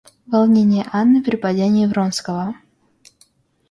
Волнение 0.25 0.87
Анны 0.91 1.21
при 1.21 1.35
падении 1.35 1.85
Вронского. 1.85 2.55